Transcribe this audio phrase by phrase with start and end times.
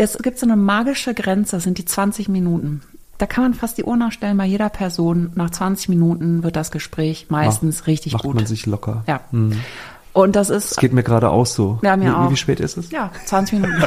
[0.00, 2.82] Es gibt so eine magische Grenze, das sind die 20 Minuten.
[3.18, 5.32] Da kann man fast die Uhr nachstellen bei jeder Person.
[5.34, 8.36] Nach 20 Minuten wird das Gespräch meistens Mach, richtig macht gut.
[8.36, 9.02] man sich locker.
[9.08, 9.22] Ja.
[10.12, 10.70] Und das ist.
[10.70, 11.80] Es geht mir gerade auch so.
[11.82, 12.30] Ja, mir wie, auch.
[12.30, 12.92] wie spät ist es?
[12.92, 13.82] Ja, 20 Minuten.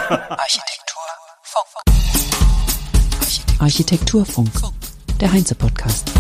[3.60, 4.50] Architekturfunk,
[5.22, 6.12] der Heinze-Podcast.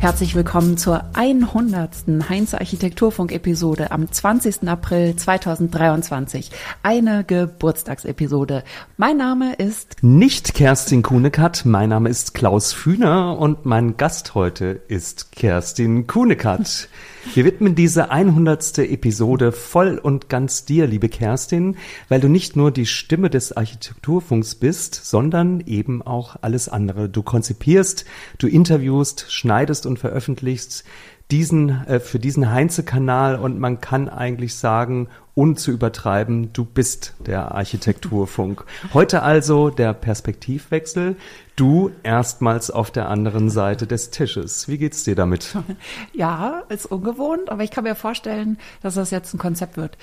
[0.00, 1.90] Herzlich willkommen zur 100.
[2.30, 4.66] Heinz Architekturfunk-Episode am 20.
[4.66, 6.50] April 2023.
[6.82, 8.64] Eine Geburtstagsepisode.
[8.96, 14.80] Mein Name ist Nicht Kerstin Kuhnekat, mein Name ist Klaus Fühner und mein Gast heute
[14.88, 16.88] ist Kerstin Kuhnekat.
[17.34, 18.78] Wir widmen diese 100.
[18.78, 21.76] Episode voll und ganz dir, liebe Kerstin,
[22.08, 27.08] weil du nicht nur die Stimme des Architekturfunks bist, sondern eben auch alles andere.
[27.08, 28.04] Du konzipierst,
[28.38, 30.84] du interviewst, schneidest und veröffentlichst
[31.30, 37.14] diesen, äh, für diesen Heinze-Kanal und man kann eigentlich sagen, ohne zu übertreiben, du bist
[37.26, 38.64] der Architekturfunk.
[38.92, 41.16] Heute also der Perspektivwechsel.
[41.56, 44.68] Du erstmals auf der anderen Seite des Tisches.
[44.68, 45.56] Wie geht's dir damit?
[46.12, 49.96] Ja, ist ungewohnt, aber ich kann mir vorstellen, dass das jetzt ein Konzept wird.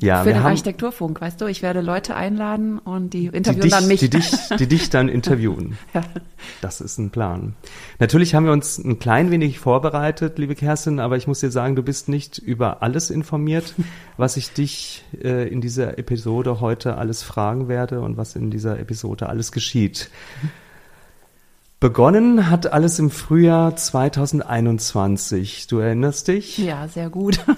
[0.00, 3.62] Ja, Für den haben Architekturfunk, weißt du, ich werde Leute einladen und die die interviewen
[3.62, 4.00] dich, dann mich.
[4.00, 5.78] die dich, die dich dann interviewen.
[5.94, 6.02] Ja.
[6.60, 7.54] Das ist ein Plan.
[8.00, 11.76] Natürlich haben wir uns ein klein wenig vorbereitet, liebe Kerstin, aber ich muss dir sagen,
[11.76, 13.74] du bist nicht über alles informiert,
[14.16, 18.78] was ich dich äh, in dieser Episode heute alles fragen werde und was in dieser
[18.78, 20.10] Episode alles geschieht.
[21.80, 25.66] Begonnen hat alles im Frühjahr 2021.
[25.66, 26.58] Du erinnerst dich?
[26.58, 27.38] Ja, sehr gut.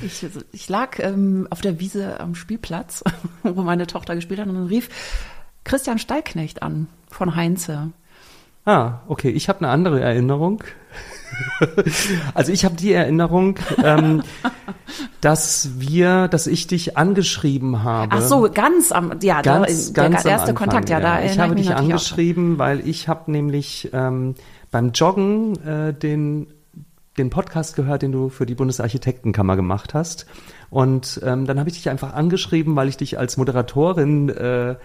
[0.00, 3.02] Ich, ich lag ähm, auf der Wiese am Spielplatz,
[3.42, 4.88] wo meine Tochter gespielt hat, und dann rief
[5.64, 7.90] Christian Steilknecht an von Heinze.
[8.64, 9.30] Ah, okay.
[9.30, 10.62] Ich habe eine andere Erinnerung.
[12.34, 14.22] also ich habe die Erinnerung, ähm,
[15.20, 18.16] dass wir, dass ich dich angeschrieben habe.
[18.16, 21.38] Ach so, ganz am, ja, ganz, da, ganz der erste Anfang, Kontakt, ja, da Ich
[21.38, 21.78] habe dich natürlich auch.
[21.78, 24.34] angeschrieben, weil ich habe nämlich ähm,
[24.70, 26.48] beim Joggen äh, den
[27.18, 30.26] den Podcast gehört, den du für die Bundesarchitektenkammer gemacht hast.
[30.70, 34.76] Und ähm, dann habe ich dich einfach angeschrieben, weil ich dich als Moderatorin äh,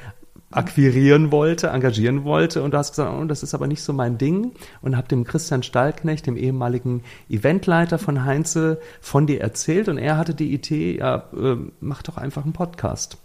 [0.55, 2.63] akquirieren wollte, engagieren wollte.
[2.63, 4.51] Und du hast gesagt, oh, das ist aber nicht so mein Ding.
[4.81, 9.89] Und habe dem Christian Stallknecht, dem ehemaligen Eventleiter von Heinze, von dir erzählt.
[9.89, 13.17] Und er hatte die Idee, ja, äh, mach doch einfach einen Podcast.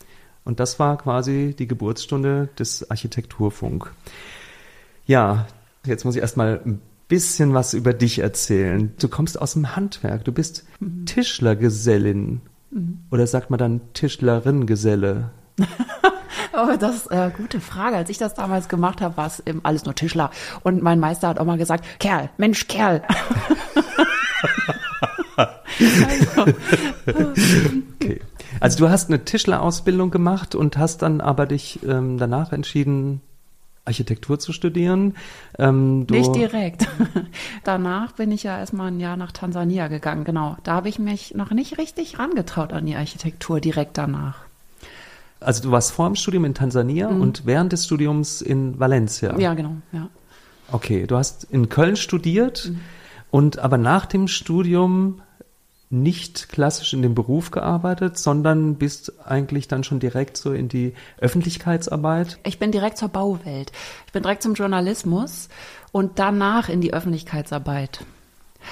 [0.45, 3.93] Und das war quasi die Geburtsstunde des Architekturfunk.
[5.07, 5.47] Ja,
[5.85, 8.93] jetzt muss ich erstmal ein bisschen was über dich erzählen.
[8.99, 10.67] Du kommst aus dem Handwerk, du bist
[11.07, 12.41] Tischlergesellin.
[13.11, 15.31] Oder sagt man dann Tischlerin-Geselle?
[16.53, 17.97] Oh, das ist eine gute Frage.
[17.97, 20.31] Als ich das damals gemacht habe, war es eben alles nur Tischler.
[20.63, 23.03] Und mein Meister hat auch mal gesagt, Kerl, Mensch, Kerl.
[25.77, 26.53] also,
[28.01, 28.21] Okay.
[28.61, 33.21] Also du hast eine Tischlerausbildung gemacht und hast dann aber dich ähm, danach entschieden,
[33.85, 35.15] Architektur zu studieren.
[35.59, 36.87] Ähm, nicht direkt.
[37.65, 40.57] Danach bin ich ja erstmal ein Jahr nach Tansania gegangen, genau.
[40.63, 44.48] Da habe ich mich noch nicht richtig rangetraut an die Architektur direkt danach.
[45.41, 49.33] Also du warst vor dem Studium in Tansania und während des Studiums in Valencia.
[49.33, 49.41] Mhm.
[49.41, 50.09] Ja, genau, ja.
[50.71, 52.73] Okay, du hast in Köln studiert
[53.31, 55.23] und aber nach dem Studium
[55.91, 60.93] nicht klassisch in dem Beruf gearbeitet, sondern bist eigentlich dann schon direkt so in die
[61.19, 62.39] Öffentlichkeitsarbeit.
[62.45, 63.73] Ich bin direkt zur Bauwelt.
[64.07, 65.49] Ich bin direkt zum Journalismus
[65.91, 68.05] und danach in die Öffentlichkeitsarbeit.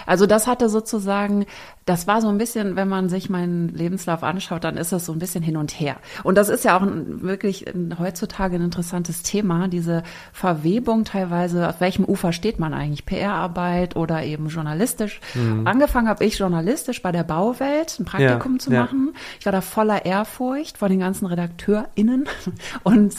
[0.05, 1.47] Also das hatte sozusagen,
[1.85, 5.13] das war so ein bisschen, wenn man sich meinen Lebenslauf anschaut, dann ist das so
[5.13, 5.97] ein bisschen hin und her.
[6.25, 10.03] Und das ist ja auch ein, wirklich ein, heutzutage ein interessantes Thema, diese
[10.33, 15.21] Verwebung teilweise, auf welchem Ufer steht man eigentlich, PR-Arbeit oder eben journalistisch.
[15.65, 18.83] Angefangen habe ich journalistisch bei der Bauwelt, ein Praktikum Ja, zu ja.
[18.83, 19.15] machen.
[19.39, 22.29] Ich war da voller Ehrfurcht vor den ganzen RedakteurInnen.
[22.83, 23.15] Und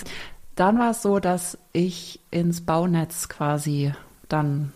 [0.56, 3.94] dann war es so, dass ich ins Baunetz quasi
[4.28, 4.74] dann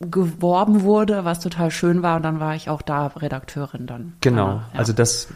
[0.00, 2.16] geworben wurde, was total schön war.
[2.16, 4.14] Und dann war ich auch da Redakteurin dann.
[4.20, 4.64] Genau, ja.
[4.74, 5.28] also das,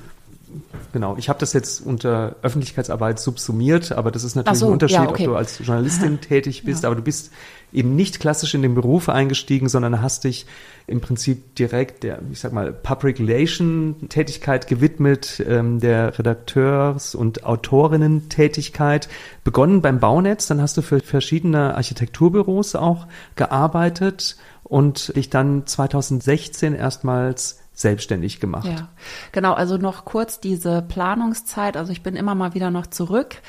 [0.93, 1.17] genau.
[1.17, 5.09] Ich habe das jetzt unter Öffentlichkeitsarbeit subsumiert, aber das ist natürlich so, ein Unterschied, ja,
[5.09, 5.27] okay.
[5.27, 7.33] ob du als Journalistin tätig bist, aber du bist
[7.73, 10.47] eben nicht klassisch in den Beruf eingestiegen, sondern hast dich
[10.87, 17.45] im Prinzip direkt der, ich sag mal, Public Relation Tätigkeit gewidmet, ähm, der Redakteurs- und
[17.45, 19.09] Autorinnen-Tätigkeit.
[19.43, 23.07] Begonnen beim Baunetz, dann hast du für verschiedene Architekturbüros auch
[23.37, 24.37] gearbeitet
[24.73, 28.65] und dich dann 2016 erstmals selbstständig gemacht.
[28.65, 28.89] Ja,
[29.31, 29.53] genau.
[29.53, 31.77] Also noch kurz diese Planungszeit.
[31.77, 33.43] Also ich bin immer mal wieder noch zurück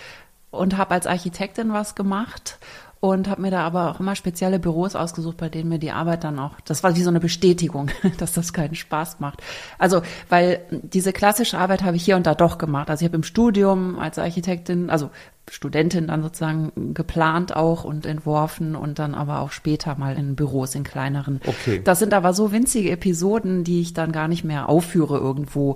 [0.51, 2.59] und habe als Architektin was gemacht
[3.03, 6.23] und habe mir da aber auch immer spezielle Büros ausgesucht, bei denen mir die Arbeit
[6.23, 9.43] dann auch, das war wie so eine Bestätigung, dass das keinen Spaß macht.
[9.77, 12.89] Also, weil diese klassische Arbeit habe ich hier und da doch gemacht.
[12.89, 15.09] Also ich habe im Studium als Architektin, also
[15.51, 20.73] Studentin dann sozusagen geplant auch und entworfen und dann aber auch später mal in Büros,
[20.73, 21.41] in kleineren.
[21.45, 21.81] Okay.
[21.83, 25.75] Das sind aber so winzige Episoden, die ich dann gar nicht mehr aufführe irgendwo.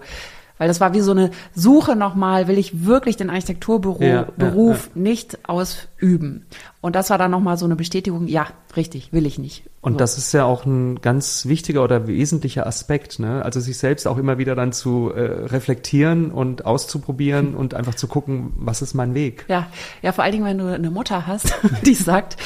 [0.57, 4.77] Weil das war wie so eine Suche nochmal, will ich wirklich den Architekturberuf Ja, ja,
[4.95, 6.45] nicht ausüben?
[6.81, 9.63] Und das war dann nochmal so eine Bestätigung, ja, richtig, will ich nicht.
[9.81, 9.99] Und so.
[9.99, 13.43] das ist ja auch ein ganz wichtiger oder wesentlicher Aspekt, ne?
[13.43, 18.07] Also sich selbst auch immer wieder dann zu äh, reflektieren und auszuprobieren und einfach zu
[18.07, 19.45] gucken, was ist mein Weg.
[19.47, 19.67] Ja,
[20.01, 21.53] ja, vor allen Dingen, wenn du eine Mutter hast,
[21.85, 22.37] die sagt,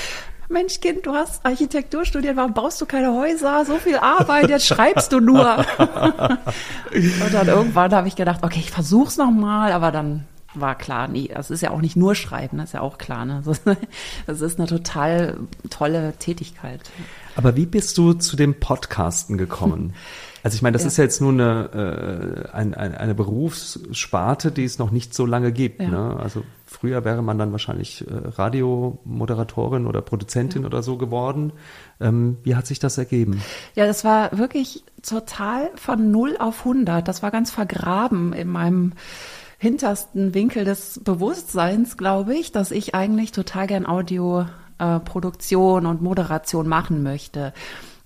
[0.51, 3.65] Mensch, Kind, du hast Architektur studiert, warum baust du keine Häuser?
[3.65, 5.65] So viel Arbeit, jetzt schreibst du nur.
[5.79, 11.07] Und dann irgendwann habe ich gedacht, okay, ich versuch's noch mal, aber dann war klar,
[11.07, 13.25] nee, das ist ja auch nicht nur Schreiben, das ist ja auch klar.
[13.25, 13.41] Ne?
[13.45, 13.61] Das,
[14.27, 15.37] das ist eine total
[15.69, 16.81] tolle Tätigkeit.
[17.35, 19.93] Aber wie bist du zu dem Podcasten gekommen?
[20.43, 20.87] Also ich meine, das Ja.
[20.87, 25.25] ist ja jetzt nur eine, äh, ein, ein, eine Berufssparte, die es noch nicht so
[25.25, 25.81] lange gibt.
[25.81, 25.89] Ja.
[25.89, 26.17] Ne?
[26.19, 31.53] Also früher wäre man dann wahrscheinlich äh, Radiomoderatorin oder Produzentin oder so geworden.
[31.99, 33.41] Ähm, wie hat sich das ergeben?
[33.75, 37.07] Ja, das war wirklich total von 0 auf 100.
[37.07, 38.93] Das war ganz vergraben in meinem
[39.59, 47.03] hintersten Winkel des Bewusstseins, glaube ich, dass ich eigentlich total gern Audioproduktion und Moderation machen
[47.03, 47.53] möchte.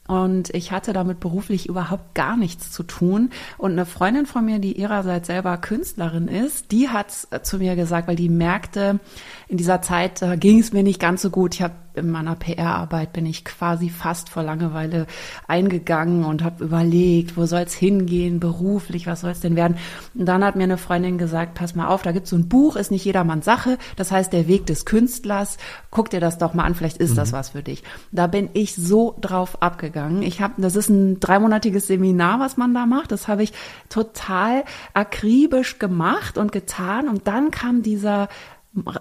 [0.07, 3.31] Und ich hatte damit beruflich überhaupt gar nichts zu tun.
[3.57, 8.07] Und eine Freundin von mir, die ihrerseits selber Künstlerin ist, die hat zu mir gesagt,
[8.07, 8.99] weil die merkte,
[9.47, 11.55] in dieser Zeit äh, ging es mir nicht ganz so gut.
[11.55, 15.07] Ich habe in meiner PR-Arbeit bin ich quasi fast vor Langeweile
[15.47, 19.77] eingegangen und habe überlegt, wo soll es hingehen, beruflich, was soll es denn werden?
[20.13, 22.49] Und dann hat mir eine Freundin gesagt, pass mal auf, da gibt es so ein
[22.49, 25.57] Buch, ist nicht jedermanns Sache, das heißt der Weg des Künstlers.
[25.91, 27.83] Guck dir das doch mal an, vielleicht ist das was für dich.
[28.11, 30.23] Da bin ich so drauf abgegangen.
[30.23, 33.11] Ich habe, das ist ein dreimonatiges Seminar, was man da macht.
[33.11, 33.53] Das habe ich
[33.89, 34.63] total
[34.93, 37.07] akribisch gemacht und getan.
[37.07, 38.27] Und dann kam dieser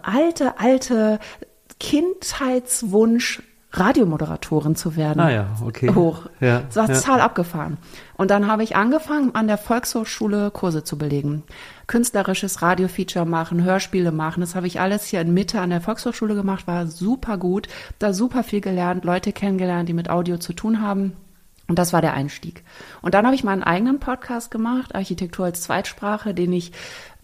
[0.02, 1.19] alte, alte
[1.81, 3.43] Kindheitswunsch,
[3.73, 5.21] Radiomoderatorin zu werden.
[5.21, 5.93] Ah ja, okay.
[5.94, 6.26] Hoch.
[6.41, 6.94] Ja, das war ja.
[6.94, 7.79] total abgefahren.
[8.17, 11.43] Und dann habe ich angefangen, an der Volkshochschule Kurse zu belegen.
[11.88, 14.41] Künstlerisches Radiofeature machen, Hörspiele machen.
[14.41, 17.67] Das habe ich alles hier in Mitte an der Volkshochschule gemacht, war super gut.
[17.99, 21.15] Da super viel gelernt, Leute kennengelernt, die mit Audio zu tun haben.
[21.67, 22.62] Und das war der Einstieg.
[23.00, 26.73] Und dann habe ich meinen eigenen Podcast gemacht, Architektur als Zweitsprache, den ich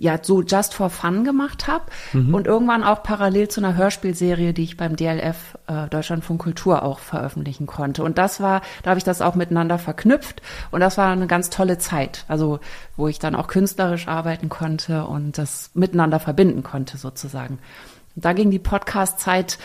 [0.01, 1.85] ja so just for fun gemacht habe
[2.33, 6.99] und irgendwann auch parallel zu einer Hörspielserie, die ich beim DLF äh, Deutschlandfunk Kultur auch
[6.99, 8.03] veröffentlichen konnte.
[8.03, 11.51] Und das war, da habe ich das auch miteinander verknüpft und das war eine ganz
[11.51, 12.61] tolle Zeit, also
[12.97, 17.59] wo ich dann auch künstlerisch arbeiten konnte und das miteinander verbinden konnte sozusagen.
[18.17, 19.59] Und da ging die Podcast-Zeit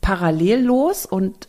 [0.00, 1.48] parallel los und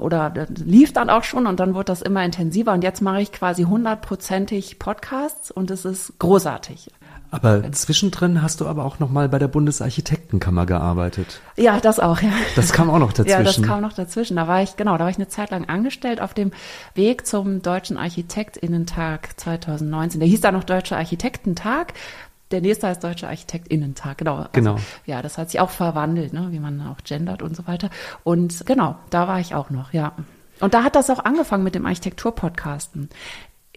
[0.00, 3.22] oder das lief dann auch schon und dann wurde das immer intensiver und jetzt mache
[3.22, 6.90] ich quasi hundertprozentig Podcasts und es ist großartig.
[7.30, 11.40] Aber zwischendrin hast du aber auch noch mal bei der Bundesarchitektenkammer gearbeitet.
[11.56, 12.30] Ja, das auch, ja.
[12.56, 13.28] Das kam auch noch dazwischen.
[13.38, 14.36] Ja, das kam noch dazwischen.
[14.36, 16.52] Da war ich, genau, da war ich eine Zeit lang angestellt auf dem
[16.94, 20.20] Weg zum Deutschen Architektinnentag 2019.
[20.20, 21.92] Der hieß da noch Deutscher Architektentag.
[22.50, 24.36] Der nächste heißt Deutscher Architektinnentag, genau.
[24.36, 24.76] Also, Genau.
[25.04, 27.90] Ja, das hat sich auch verwandelt, ne, wie man auch gendert und so weiter.
[28.24, 30.12] Und genau, da war ich auch noch, ja.
[30.60, 33.10] Und da hat das auch angefangen mit dem Architekturpodcasten.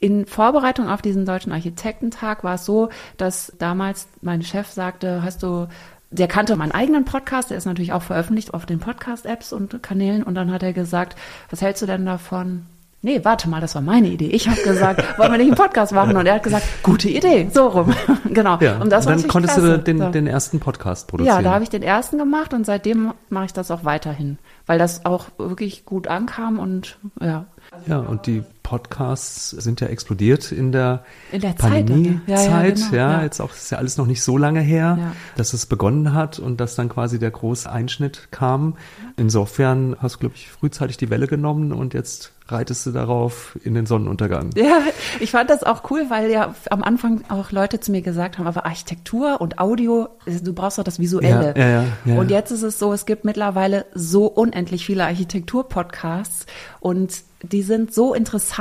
[0.01, 5.44] In Vorbereitung auf diesen Deutschen Architektentag war es so, dass damals mein Chef sagte, hast
[5.44, 5.67] du,
[6.10, 10.24] der kannte meinen eigenen Podcast, der ist natürlich auch veröffentlicht auf den Podcast-Apps und Kanälen.
[10.24, 11.15] Und dann hat er gesagt,
[11.51, 12.65] was hältst du denn davon?
[13.03, 14.29] Nee, warte mal, das war meine Idee.
[14.29, 16.17] Ich habe gesagt, wollen wir nicht einen Podcast machen?
[16.17, 17.93] Und er hat gesagt, gute Idee, so rum.
[18.25, 18.58] genau.
[18.60, 19.77] Ja, und das dann konntest klasse.
[19.77, 20.10] du den, So.
[20.10, 21.38] den ersten Podcast produzieren.
[21.38, 24.79] Ja, da habe ich den ersten gemacht und seitdem mache ich das auch weiterhin, weil
[24.79, 27.46] das auch wirklich gut ankam und ja.
[27.86, 32.22] Ja, und die Podcasts sind ja explodiert in der, In der Zeit, Pandemie-Zeit.
[32.25, 35.51] ja, ja, genau, ja, jetzt auch, ist ja alles noch nicht so lange her, dass
[35.51, 38.78] es begonnen hat und dass dann quasi der große Einschnitt kam.
[39.18, 43.74] Insofern hast du, glaube ich, frühzeitig die Welle genommen und jetzt reitest du darauf in
[43.74, 44.51] den Sonnenuntergang.
[44.56, 44.80] Ja,
[45.20, 48.48] ich fand das auch cool, weil ja am Anfang auch Leute zu mir gesagt haben,
[48.48, 51.54] aber Architektur und Audio, du brauchst doch das Visuelle.
[51.58, 52.16] Ja, ja, ja.
[52.16, 56.46] Und jetzt ist es so, es gibt mittlerweile so unendlich viele Architektur-Podcasts
[56.80, 58.61] und die sind so interessant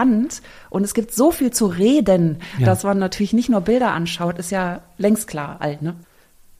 [0.71, 2.66] und es gibt so viel zu reden, Ja.
[2.66, 5.95] dass man natürlich nicht nur Bilder anschaut, ist ja längst klar alt, ne?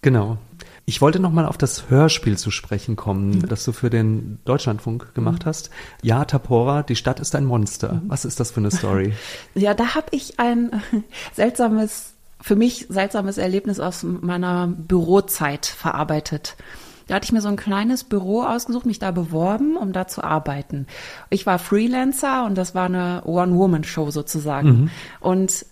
[0.03, 0.39] Genau.
[0.87, 3.49] Ich wollte noch mal auf das Hörspiel zu sprechen kommen, Mhm.
[3.49, 5.71] das du für den Deutschlandfunk gemacht hast.
[6.03, 7.95] Ja, Tapora, die Stadt ist ein Monster.
[7.95, 8.03] Mhm.
[8.09, 9.13] Was ist das für eine Story?
[9.55, 10.71] Ja, da habe ich ein
[11.35, 16.57] seltsames, für mich seltsames Erlebnis aus meiner Bürozeit verarbeitet.
[17.11, 20.23] Da hatte ich mir so ein kleines Büro ausgesucht, mich da beworben, um da zu
[20.23, 20.87] arbeiten.
[21.29, 24.69] Ich war Freelancer und das war eine One-Woman-Show sozusagen.
[24.69, 24.91] Mhm.
[25.19, 25.67] Und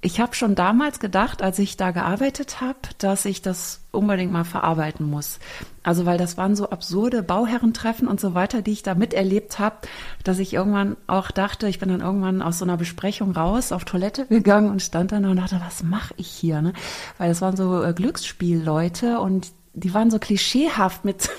[0.00, 4.42] ich habe schon damals gedacht, als ich da gearbeitet habe, dass ich das unbedingt mal
[4.42, 5.38] verarbeiten muss.
[5.84, 9.76] Also weil das waren so absurde Bauherrentreffen und so weiter, die ich da miterlebt habe,
[10.24, 13.84] dass ich irgendwann auch dachte, ich bin dann irgendwann aus so einer Besprechung raus auf
[13.84, 16.60] Toilette gegangen und stand dann und dachte, was mache ich hier?
[16.60, 16.72] Ne?
[17.18, 21.30] Weil das waren so äh, Glücksspielleute und die waren so klischeehaft mit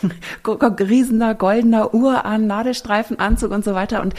[0.79, 4.01] riesener goldener Uhr an, Nadelstreifenanzug und so weiter.
[4.01, 4.13] Und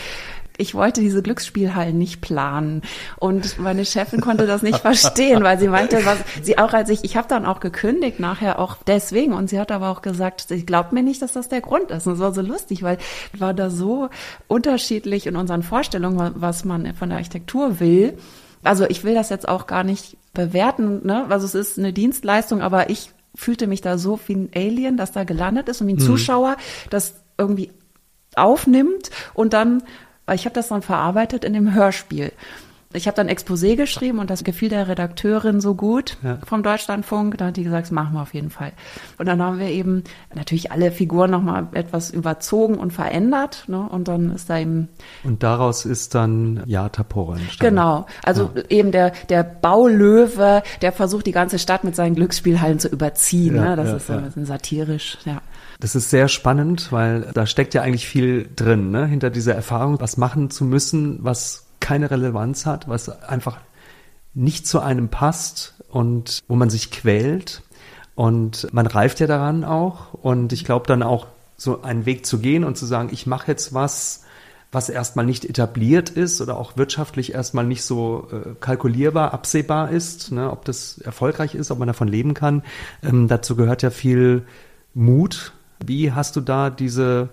[0.57, 2.83] ich wollte diese Glücksspielhallen nicht planen
[3.19, 7.03] und meine Chefin konnte das nicht verstehen, weil sie meinte, was sie auch als ich
[7.03, 10.65] ich habe dann auch gekündigt nachher auch deswegen und sie hat aber auch gesagt, sie
[10.65, 12.07] glaubt mir nicht, dass das der Grund ist.
[12.07, 12.99] Und es war so lustig, weil
[13.37, 14.11] war da so
[14.47, 18.17] unterschiedlich in unseren Vorstellungen, was man von der Architektur will.
[18.63, 21.27] Also ich will das jetzt auch gar nicht bewerten, ne?
[21.29, 25.13] Also es ist eine Dienstleistung, aber ich fühlte mich da so wie ein Alien, das
[25.13, 26.07] da gelandet ist und wie ein mhm.
[26.07, 26.57] Zuschauer,
[26.91, 27.71] das irgendwie
[28.37, 29.83] aufnimmt und dann
[30.33, 32.33] ich habe das dann verarbeitet in dem Hörspiel.
[32.95, 36.39] Ich habe dann Exposé geschrieben und das gefiel der Redakteurin so gut ja.
[36.47, 37.37] vom Deutschlandfunk.
[37.39, 38.73] Da hat die gesagt, das machen wir auf jeden Fall.
[39.19, 43.65] Und dann haben wir eben natürlich alle Figuren nochmal etwas überzogen und verändert.
[43.67, 43.81] Ne?
[43.81, 44.89] Und dann ist da eben.
[45.25, 47.77] Und daraus ist dann Ja Tapora entstanden.
[47.77, 48.07] Genau.
[48.23, 48.63] Also ja.
[48.69, 53.57] eben der, der Baulöwe, der versucht, die ganze Stadt mit seinen Glücksspielhallen zu überziehen.
[53.57, 53.77] Ja, ne?
[53.77, 55.43] Das ist so ein bisschen satirisch, ja.
[55.81, 59.07] Das ist sehr spannend, weil da steckt ja eigentlich viel drin, ne?
[59.07, 63.59] hinter dieser Erfahrung, was machen zu müssen, was keine Relevanz hat, was einfach
[64.35, 67.63] nicht zu einem passt und wo man sich quält.
[68.15, 70.15] Und man reift ja daran auch.
[70.15, 71.27] Und ich glaube dann auch,
[71.57, 74.25] so einen Weg zu gehen und zu sagen, ich mache jetzt was,
[74.73, 80.33] was erstmal nicht etabliert ist oder auch wirtschaftlich erstmal nicht so äh, kalkulierbar, absehbar ist,
[80.33, 82.63] ne, ob das erfolgreich ist, ob man davon leben kann.
[83.03, 84.43] Ähm, dazu gehört ja viel
[84.95, 85.53] Mut,
[85.85, 87.29] wie hast du da diese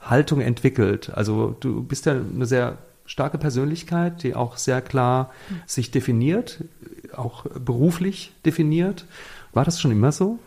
[0.00, 1.10] Haltung entwickelt?
[1.14, 5.30] Also du bist ja eine sehr starke Persönlichkeit, die auch sehr klar
[5.66, 6.64] sich definiert,
[7.14, 9.06] auch beruflich definiert.
[9.54, 10.40] War das schon immer so?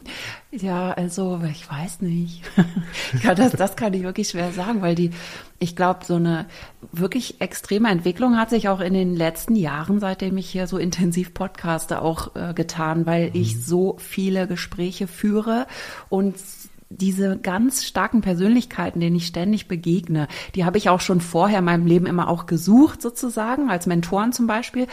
[0.52, 2.42] Ja, also ich weiß nicht.
[3.24, 5.12] ja, das, das kann ich wirklich schwer sagen, weil die,
[5.60, 6.46] ich glaube, so eine
[6.92, 11.34] wirklich extreme Entwicklung hat sich auch in den letzten Jahren, seitdem ich hier so intensiv
[11.34, 13.36] podcaste, auch äh, getan, weil mhm.
[13.36, 15.68] ich so viele Gespräche führe
[16.10, 16.36] und
[16.90, 21.66] diese ganz starken Persönlichkeiten, denen ich ständig begegne, die habe ich auch schon vorher in
[21.66, 24.88] meinem Leben immer auch gesucht, sozusagen, als Mentoren zum Beispiel.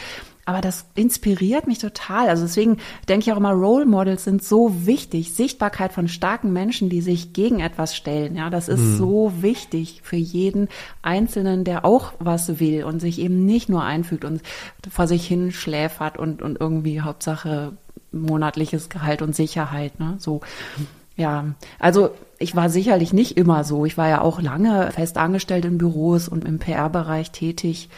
[0.47, 2.29] Aber das inspiriert mich total.
[2.29, 2.77] Also deswegen
[3.09, 5.33] denke ich auch immer, Role Models sind so wichtig.
[5.33, 8.35] Sichtbarkeit von starken Menschen, die sich gegen etwas stellen.
[8.35, 8.97] Ja, das ist mhm.
[8.97, 10.69] so wichtig für jeden
[11.01, 14.41] Einzelnen, der auch was will und sich eben nicht nur einfügt und
[14.87, 17.73] vor sich hin schläfert und, und irgendwie Hauptsache
[18.11, 19.99] monatliches Gehalt und Sicherheit.
[19.99, 20.15] Ne?
[20.19, 20.41] So.
[21.15, 23.85] Ja, also ich war sicherlich nicht immer so.
[23.85, 27.89] Ich war ja auch lange fest angestellt in Büros und im PR-Bereich tätig.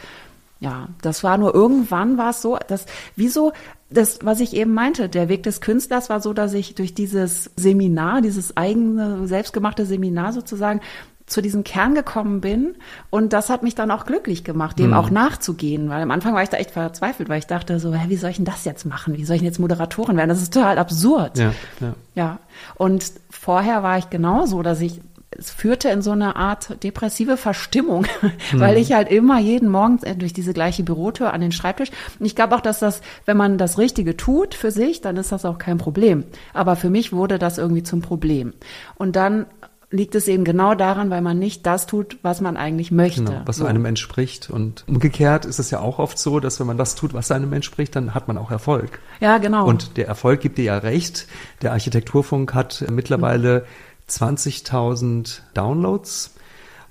[0.59, 3.53] Ja, das war nur irgendwann war es so, dass wieso
[3.89, 7.51] das, was ich eben meinte, der Weg des Künstlers war so, dass ich durch dieses
[7.55, 10.81] Seminar, dieses eigene selbstgemachte Seminar sozusagen
[11.27, 12.75] zu diesem Kern gekommen bin
[13.09, 14.93] und das hat mich dann auch glücklich gemacht, dem mhm.
[14.93, 18.05] auch nachzugehen, weil am Anfang war ich da echt verzweifelt, weil ich dachte so, hä,
[18.07, 19.17] wie soll ich denn das jetzt machen?
[19.17, 20.29] Wie soll ich denn jetzt Moderatorin werden?
[20.29, 21.37] Das ist total absurd.
[21.37, 21.93] Ja, ja.
[22.15, 22.39] ja.
[22.75, 28.05] Und vorher war ich genauso, dass ich es führte in so eine Art depressive Verstimmung,
[28.53, 28.59] mhm.
[28.59, 31.89] weil ich halt immer jeden Morgen durch diese gleiche Bürotür an den Schreibtisch.
[32.19, 35.33] Und ich glaube auch, dass das, wenn man das Richtige tut für sich, dann ist
[35.33, 36.23] das auch kein Problem.
[36.53, 38.53] Aber für mich wurde das irgendwie zum Problem.
[38.95, 39.45] Und dann
[39.89, 43.23] liegt es eben genau daran, weil man nicht das tut, was man eigentlich möchte.
[43.23, 43.65] Genau, was so.
[43.65, 44.49] einem entspricht.
[44.49, 47.53] Und umgekehrt ist es ja auch oft so, dass wenn man das tut, was einem
[47.53, 48.99] entspricht, dann hat man auch Erfolg.
[49.21, 49.65] Ja, genau.
[49.65, 51.27] Und der Erfolg gibt dir ja recht.
[51.61, 53.65] Der Architekturfunk hat mittlerweile
[54.09, 56.35] 20.000 Downloads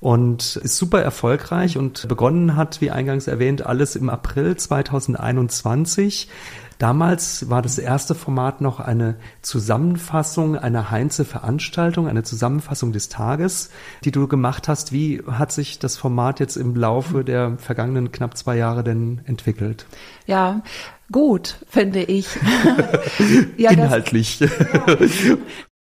[0.00, 6.28] und ist super erfolgreich und begonnen hat, wie eingangs erwähnt, alles im April 2021.
[6.78, 13.70] Damals war das erste Format noch eine Zusammenfassung einer Heinze-Veranstaltung, eine Zusammenfassung des Tages,
[14.04, 14.92] die du gemacht hast.
[14.92, 19.86] Wie hat sich das Format jetzt im Laufe der vergangenen knapp zwei Jahre denn entwickelt?
[20.26, 20.62] Ja,
[21.10, 22.28] gut, finde ich.
[23.56, 24.38] ja, Inhaltlich.
[24.38, 25.36] Das, ja.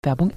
[0.04, 0.32] Werbung.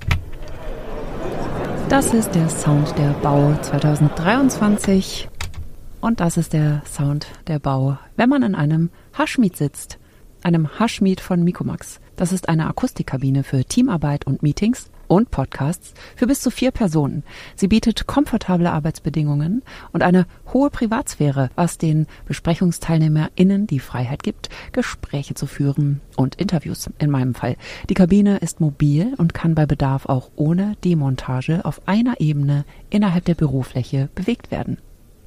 [1.90, 5.28] Das ist der Sound der Bau 2023
[6.00, 9.98] und das ist der Sound der Bau, wenn man in einem Haschmied sitzt
[10.42, 12.00] einem Hashmeet von Mikomax.
[12.16, 17.25] Das ist eine Akustikkabine für Teamarbeit und Meetings und Podcasts für bis zu vier Personen.
[17.57, 25.35] Sie bietet komfortable Arbeitsbedingungen und eine hohe Privatsphäre, was den BesprechungsteilnehmerInnen die Freiheit gibt, Gespräche
[25.35, 27.57] zu führen und Interviews in meinem Fall.
[27.88, 33.25] Die Kabine ist mobil und kann bei Bedarf auch ohne Demontage auf einer Ebene innerhalb
[33.25, 34.78] der Bürofläche bewegt werden.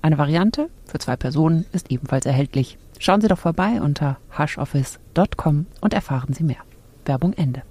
[0.04, 2.78] Eine Variante für zwei Personen ist ebenfalls erhältlich.
[3.02, 6.60] Schauen Sie doch vorbei unter hushoffice.com und erfahren Sie mehr.
[7.04, 7.64] Werbung Ende.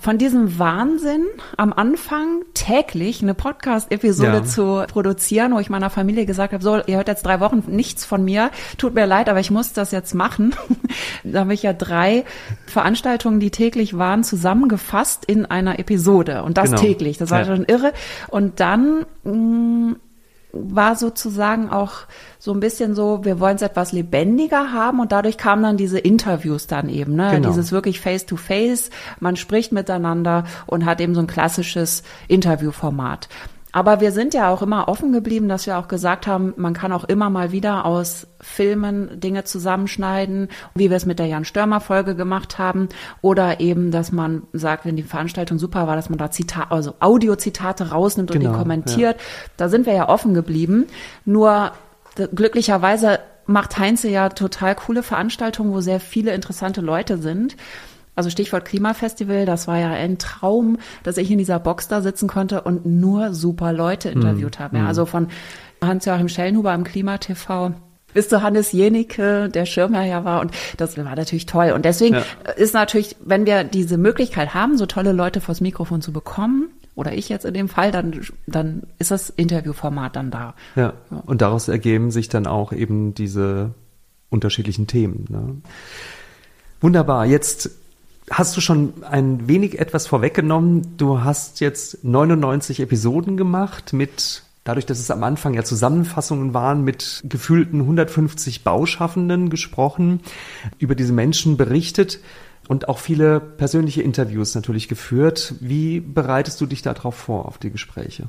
[0.00, 4.44] Von diesem Wahnsinn am Anfang täglich eine Podcast-Episode ja.
[4.44, 8.04] zu produzieren, wo ich meiner Familie gesagt habe, so, ihr hört jetzt drei Wochen nichts
[8.04, 10.54] von mir, tut mir leid, aber ich muss das jetzt machen.
[11.24, 12.24] da habe ich ja drei
[12.66, 16.82] Veranstaltungen, die täglich waren, zusammengefasst in einer Episode und das genau.
[16.82, 17.18] täglich.
[17.18, 17.46] Das war ja.
[17.46, 17.92] schon irre.
[18.28, 19.96] Und dann mh, mm,
[20.52, 21.92] war sozusagen auch
[22.38, 25.98] so ein bisschen so, wir wollen es etwas lebendiger haben und dadurch kamen dann diese
[25.98, 27.30] Interviews dann eben, ne?
[27.32, 27.48] Genau.
[27.48, 28.90] Dieses wirklich Face-to-Face,
[29.20, 33.28] man spricht miteinander und hat eben so ein klassisches Interviewformat.
[33.72, 36.92] Aber wir sind ja auch immer offen geblieben, dass wir auch gesagt haben, man kann
[36.92, 41.80] auch immer mal wieder aus Filmen Dinge zusammenschneiden, wie wir es mit der Jan Störmer
[41.80, 42.88] Folge gemacht haben,
[43.20, 46.94] oder eben, dass man sagt, wenn die Veranstaltung super war, dass man da Zitate, also
[47.00, 49.16] Audiozitate rausnimmt und genau, die kommentiert.
[49.18, 49.26] Ja.
[49.58, 50.86] Da sind wir ja offen geblieben.
[51.24, 51.72] Nur
[52.34, 57.56] glücklicherweise macht Heinze ja total coole Veranstaltungen, wo sehr viele interessante Leute sind.
[58.18, 62.26] Also Stichwort Klimafestival, das war ja ein Traum, dass ich in dieser Box da sitzen
[62.26, 64.76] konnte und nur super Leute interviewt mm, habe.
[64.76, 64.86] Ja, mm.
[64.88, 65.28] Also von
[65.80, 67.48] Hans-Joachim Schellenhuber im Klimatv
[68.14, 70.40] bis zu Hannes Jenicke, der Schirmherr ja war.
[70.40, 71.70] Und das war natürlich toll.
[71.70, 72.22] Und deswegen ja.
[72.56, 77.12] ist natürlich, wenn wir diese Möglichkeit haben, so tolle Leute vors Mikrofon zu bekommen, oder
[77.12, 80.54] ich jetzt in dem Fall, dann, dann ist das Interviewformat dann da.
[80.74, 80.94] Ja.
[81.12, 81.22] ja.
[81.24, 83.74] Und daraus ergeben sich dann auch eben diese
[84.30, 85.26] unterschiedlichen Themen.
[85.28, 85.62] Ne?
[86.80, 87.26] Wunderbar.
[87.26, 87.70] Jetzt
[88.30, 90.96] hast du schon ein wenig etwas vorweggenommen.
[90.96, 96.84] Du hast jetzt 99 Episoden gemacht mit dadurch, dass es am Anfang ja Zusammenfassungen waren,
[96.84, 100.20] mit gefühlten 150 Bauschaffenden gesprochen,
[100.78, 102.20] über diese Menschen berichtet
[102.68, 105.54] und auch viele persönliche Interviews natürlich geführt.
[105.60, 108.28] Wie bereitest du dich darauf vor, auf die Gespräche?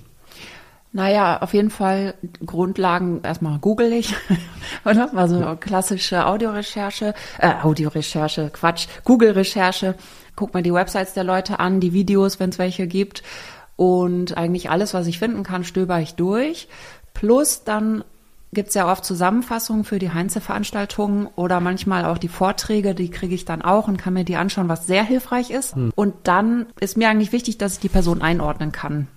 [0.92, 4.16] Naja, auf jeden Fall Grundlagen erstmal google ich,
[4.86, 5.10] oder?
[5.14, 9.96] War so klassische Audiorecherche, äh, Audiorecherche, Quatsch, Google-Recherche.
[10.36, 13.22] Guck mir die Websites der Leute an, die Videos, wenn es welche gibt.
[13.76, 16.68] Und eigentlich alles, was ich finden kann, stöber ich durch.
[17.14, 18.04] Plus dann
[18.52, 23.46] gibt's ja oft Zusammenfassungen für die Heinze-Veranstaltungen oder manchmal auch die Vorträge, die kriege ich
[23.46, 25.76] dann auch und kann mir die anschauen, was sehr hilfreich ist.
[25.76, 25.92] Hm.
[25.96, 29.08] Und dann ist mir eigentlich wichtig, dass ich die Person einordnen kann.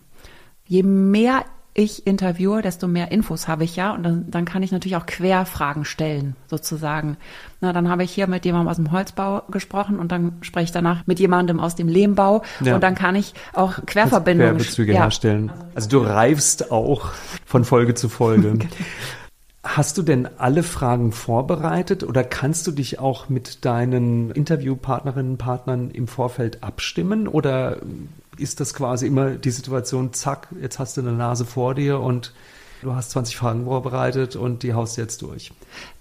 [0.67, 4.73] Je mehr ich interviewe, desto mehr Infos habe ich ja und dann, dann kann ich
[4.73, 7.17] natürlich auch Querfragen stellen, sozusagen.
[7.61, 10.73] Na, dann habe ich hier mit jemandem aus dem Holzbau gesprochen und dann spreche ich
[10.73, 12.75] danach mit jemandem aus dem Lehmbau ja.
[12.75, 15.03] und dann kann ich auch Querverbindungen Querbezüge ja.
[15.03, 15.51] herstellen.
[15.75, 17.13] Also du reifst auch
[17.47, 18.59] von Folge zu Folge.
[19.65, 25.39] Hast du denn alle Fragen vorbereitet oder kannst du dich auch mit deinen Interviewpartnerinnen und
[25.39, 27.77] Partnern im Vorfeld abstimmen oder
[28.39, 32.33] ist das quasi immer die Situation, zack, jetzt hast du eine Nase vor dir und
[32.83, 35.53] du hast 20 Fragen vorbereitet und die haust jetzt durch?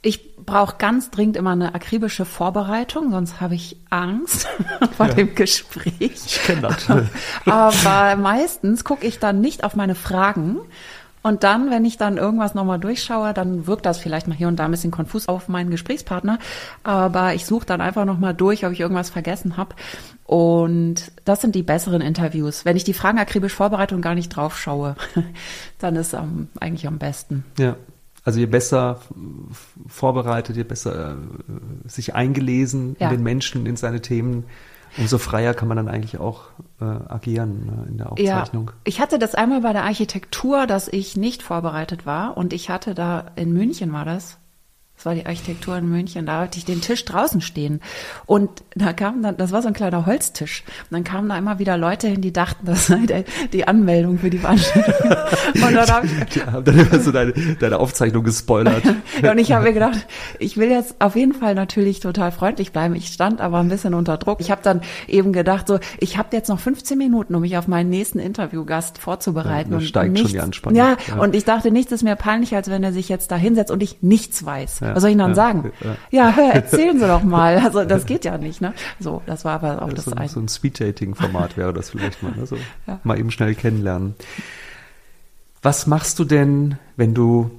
[0.01, 4.47] Ich brauche ganz dringend immer eine akribische Vorbereitung, sonst habe ich Angst
[4.97, 5.13] vor ja.
[5.13, 5.93] dem Gespräch.
[5.99, 6.87] Ich kenne das.
[7.45, 10.57] Aber meistens gucke ich dann nicht auf meine Fragen,
[11.23, 14.57] und dann, wenn ich dann irgendwas nochmal durchschaue, dann wirkt das vielleicht mal hier und
[14.57, 16.39] da ein bisschen konfus auf meinen Gesprächspartner.
[16.83, 19.75] Aber ich suche dann einfach nochmal durch, ob ich irgendwas vergessen habe.
[20.25, 22.65] Und das sind die besseren Interviews.
[22.65, 24.95] Wenn ich die Fragen akribisch vorbereite und gar nicht drauf schaue,
[25.79, 26.19] dann ist es
[26.59, 27.43] eigentlich am besten.
[27.59, 27.75] Ja.
[28.23, 28.99] Also je besser
[29.87, 33.09] vorbereitet, je besser äh, sich eingelesen ja.
[33.09, 34.45] in den Menschen, in seine Themen,
[34.97, 36.43] umso freier kann man dann eigentlich auch
[36.79, 38.67] äh, agieren ne, in der Aufzeichnung.
[38.67, 42.69] Ja, ich hatte das einmal bei der Architektur, dass ich nicht vorbereitet war und ich
[42.69, 44.37] hatte da in München war das
[45.01, 46.27] das war die Architektur in München.
[46.27, 47.81] Da hatte ich den Tisch draußen stehen.
[48.27, 50.63] Und da kam dann, das war so ein kleiner Holztisch.
[50.83, 54.29] Und dann kamen da immer wieder Leute hin, die dachten, das sei die Anmeldung für
[54.29, 54.93] die Veranstaltung.
[55.55, 56.25] Und dann habe ich.
[56.35, 58.83] Die haben dann immer so deine, deine Aufzeichnung gespoilert.
[59.23, 60.05] und ich habe mir gedacht,
[60.37, 62.93] ich will jetzt auf jeden Fall natürlich total freundlich bleiben.
[62.93, 64.39] Ich stand aber ein bisschen unter Druck.
[64.39, 67.67] Ich habe dann eben gedacht, so, ich habe jetzt noch 15 Minuten, um mich auf
[67.67, 69.71] meinen nächsten Interviewgast vorzubereiten.
[69.71, 70.77] Ja, da steigt nichts, schon die Anspannung.
[70.77, 73.35] Ja, ja, und ich dachte, nichts ist mir peinlicher, als wenn er sich jetzt da
[73.35, 74.81] hinsetzt und ich nichts weiß.
[74.81, 74.90] Ja.
[74.95, 75.71] Was soll ich dann ja, sagen?
[75.81, 75.95] Ja.
[76.11, 77.57] ja, hör, erzählen Sie doch mal.
[77.57, 78.73] Also das geht ja nicht, ne?
[78.99, 82.31] So, das war aber auch das, das so, so ein Speed-Dating-Format wäre das vielleicht mal,
[82.33, 82.45] ne?
[82.45, 82.57] so
[83.03, 84.15] mal eben schnell kennenlernen.
[85.61, 87.51] Was machst du denn, wenn du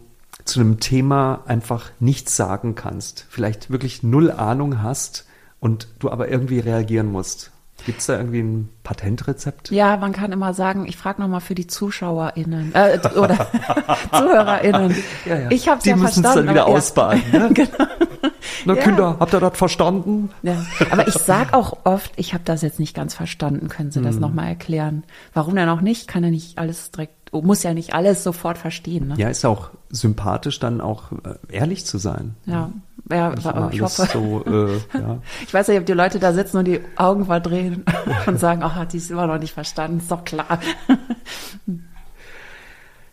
[0.44, 5.26] zu einem Thema einfach nichts sagen kannst, vielleicht wirklich null Ahnung hast
[5.60, 7.52] und du aber irgendwie reagieren musst?
[7.86, 9.70] Gibt es da irgendwie ein Patentrezept?
[9.70, 13.46] Ja, man kann immer sagen, ich frage nochmal für die ZuschauerInnen äh, oder
[14.12, 14.94] ZuhörerInnen.
[15.26, 15.50] Ja, ja.
[15.50, 16.28] Ich habe es Die ja müssen verstanden.
[16.28, 17.22] es dann wieder aber- ausbaden.
[17.32, 17.50] Ne?
[17.54, 17.68] genau.
[18.64, 18.82] Na Ja.
[18.82, 20.30] Kinder, habt ihr das verstanden?
[20.42, 20.56] Ja.
[20.90, 23.68] Aber ich sag auch oft, ich habe das jetzt nicht ganz verstanden.
[23.68, 24.04] Können Sie Mhm.
[24.04, 25.04] das nochmal erklären?
[25.34, 26.08] Warum denn auch nicht?
[26.08, 29.08] Kann ja nicht alles direkt, muss ja nicht alles sofort verstehen.
[29.08, 29.14] Ne?
[29.16, 32.34] Ja, ist auch sympathisch, dann auch äh, ehrlich zu sein.
[32.46, 32.70] Ja,
[33.14, 34.08] ja aber immer ich hoffe.
[34.12, 35.18] so, äh, ja.
[35.46, 37.84] Ich weiß nicht, ob die Leute da sitzen und die Augen verdrehen
[38.26, 40.58] und sagen, ach, hat die es immer noch nicht verstanden, ist doch klar.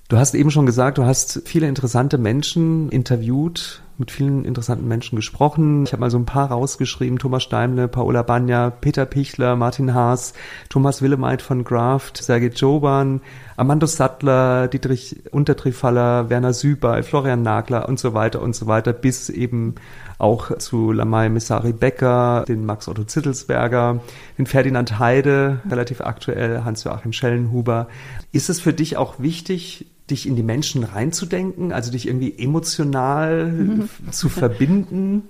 [0.07, 5.17] Du hast eben schon gesagt, du hast viele interessante Menschen interviewt, mit vielen interessanten Menschen
[5.17, 5.83] gesprochen.
[5.83, 7.19] Ich habe mal so ein paar rausgeschrieben.
[7.19, 10.33] Thomas Steimle, Paola Banja, Peter Pichler, Martin Haas,
[10.69, 13.21] Thomas Willemeit von Graft, Sergei Joban,
[13.57, 19.29] Amandus Sattler, Dietrich Untertrifaller, Werner Sübey, Florian Nagler und so weiter und so weiter, bis
[19.29, 19.75] eben
[20.17, 23.99] auch zu Lamai Messari Becker, den Max Otto Zittelsberger,
[24.38, 27.88] den Ferdinand Heide, relativ aktuell, Hans-Joachim Schellenhuber.
[28.31, 33.87] Ist es für dich auch wichtig, dich in die Menschen reinzudenken, also dich irgendwie emotional
[34.11, 35.23] zu verbinden?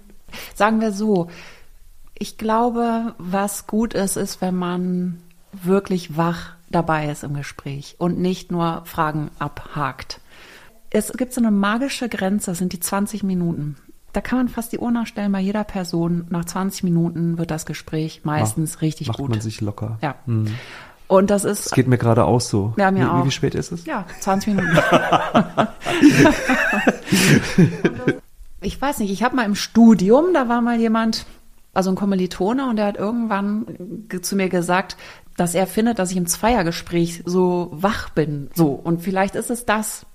[0.56, 1.30] Sagen wir so,
[2.18, 8.20] ich glaube, was gut ist, ist, wenn man wirklich wach dabei ist im Gespräch und
[8.20, 10.22] nicht nur Fragen abhakt.
[10.92, 13.78] Es gibt so eine magische Grenze, das sind die 20 Minuten.
[14.14, 16.26] Da kann man fast die Uhr nachstellen bei jeder Person.
[16.30, 19.30] Nach 20 Minuten wird das Gespräch meistens richtig Macht gut.
[19.30, 20.00] man sich locker.
[20.02, 20.16] Ja.
[21.10, 22.74] Und das ist Es geht mir gerade auch so.
[22.78, 23.26] Ja, mir wie, auch.
[23.26, 23.84] Wie, spät ist es?
[23.86, 24.78] Ja, 20 Minuten.
[28.62, 31.26] ich weiß nicht, ich habe mal im Studium, da war mal jemand,
[31.74, 33.66] also ein Kommilitone, und der hat irgendwann
[34.08, 34.98] ge- zu mir gesagt,
[35.38, 38.50] dass er findet, dass ich im Zweiergespräch so wach bin.
[38.56, 40.06] So, und vielleicht ist es das.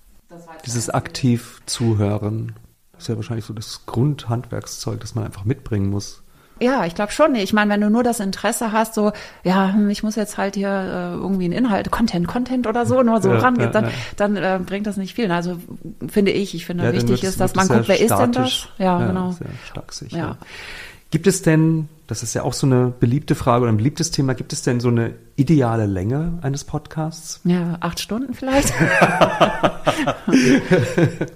[0.67, 2.55] Dieses aktiv Zuhören.
[2.93, 6.23] Das ist ja wahrscheinlich so das Grundhandwerkszeug, das man einfach mitbringen muss.
[6.61, 7.35] Ja, ich glaube schon.
[7.35, 9.13] Ich meine, wenn du nur das Interesse hast, so,
[9.43, 13.03] ja, hm, ich muss jetzt halt hier äh, irgendwie einen Inhalt, Content, Content oder so,
[13.03, 13.91] nur so Ja, ran, ja, dann, ja.
[14.17, 15.31] dann äh, bringt das nicht viel.
[15.31, 15.59] Also
[16.09, 18.69] finde ich, ich finde wichtig ist, dass man guckt, wer ist denn das?
[18.79, 19.33] Ja, genau.
[19.33, 20.17] Sehr stark sicher.
[20.17, 20.37] Ja.
[21.11, 24.35] Gibt es denn, das ist ja auch so eine beliebte Frage oder ein beliebtes Thema,
[24.35, 27.41] gibt es denn so eine ideale Länge eines Podcasts?
[27.45, 28.75] Ja, acht Stunden vielleicht.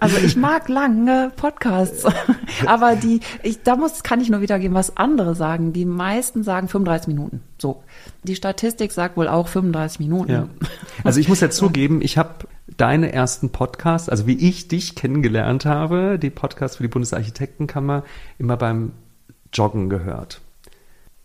[0.00, 2.04] also ich mag lange Podcasts,
[2.66, 5.72] aber die, ich, da muss, kann ich nur wiedergeben, was andere sagen.
[5.72, 7.40] Die meisten sagen 35 Minuten.
[7.59, 7.83] So.
[8.24, 10.31] Die Statistik sagt wohl auch 35 Minuten.
[10.31, 10.48] Ja.
[11.02, 15.64] Also ich muss ja zugeben, ich habe deine ersten Podcasts, also wie ich dich kennengelernt
[15.64, 18.04] habe, die Podcasts für die Bundesarchitektenkammer,
[18.38, 18.92] immer beim
[19.52, 20.40] Joggen gehört.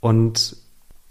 [0.04, 0.58] Und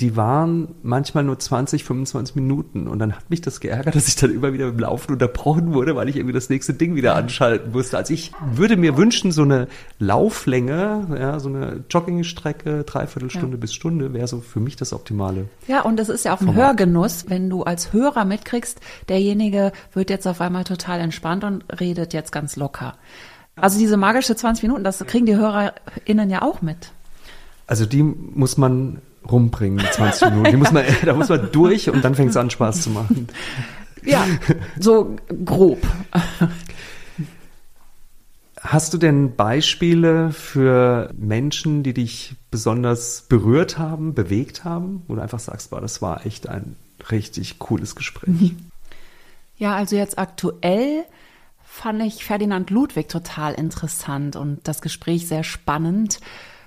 [0.01, 2.87] die waren manchmal nur 20, 25 Minuten.
[2.89, 5.97] Und dann hat mich das geärgert, dass ich dann immer wieder im Laufen unterbrochen wurde,
[5.97, 7.97] weil ich irgendwie das nächste Ding wieder anschalten musste.
[7.97, 9.67] Also ich würde mir wünschen, so eine
[9.99, 15.49] Lauflänge, ja, so eine Joggingstrecke, dreiviertel Stunde bis Stunde, wäre so für mich das Optimale.
[15.69, 18.79] Ja, und es ist ja auch ein Hörgenuss, wenn du als Hörer mitkriegst,
[19.09, 22.97] derjenige wird jetzt auf einmal total entspannt und redet jetzt ganz locker.
[23.57, 26.93] Also diese magische 20 Minuten, das kriegen die HörerInnen ja auch mit.
[27.67, 30.51] Also die muss man rumbringen, die 20 Minuten.
[30.51, 33.29] Die muss man, da muss man durch und dann fängt es an, Spaß zu machen.
[34.05, 34.27] Ja,
[34.79, 35.87] so grob.
[38.61, 45.03] Hast du denn Beispiele für Menschen, die dich besonders berührt haben, bewegt haben?
[45.07, 46.77] Wo du einfach sagst, boah, das war echt ein
[47.11, 48.55] richtig cooles Gespräch.
[49.57, 51.05] Ja, also jetzt aktuell
[51.65, 56.21] fand ich Ferdinand Ludwig total interessant und das Gespräch sehr spannend,